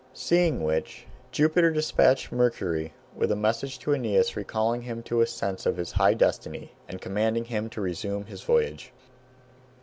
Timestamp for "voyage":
8.41-8.93